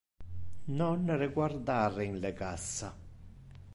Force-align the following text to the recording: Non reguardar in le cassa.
Non 0.79 1.01
reguardar 1.21 1.93
in 2.09 2.15
le 2.23 2.31
cassa. 2.39 2.89